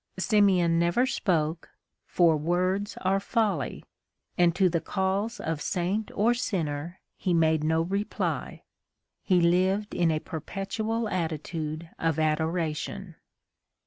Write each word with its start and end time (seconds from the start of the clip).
Simeon 0.17 0.79
never 0.79 1.05
spoke, 1.05 1.69
for 2.07 2.35
words 2.35 2.97
are 3.01 3.19
folly, 3.19 3.83
and 4.35 4.55
to 4.55 4.67
the 4.67 4.81
calls 4.81 5.39
of 5.39 5.61
saint 5.61 6.09
or 6.15 6.33
sinner 6.33 6.99
he 7.17 7.35
made 7.35 7.63
no 7.63 7.83
reply. 7.83 8.63
He 9.21 9.39
lived 9.39 9.93
in 9.93 10.09
a 10.09 10.17
perpetual 10.17 11.07
attitude 11.07 11.87
of 11.99 12.17
adoration. 12.17 13.13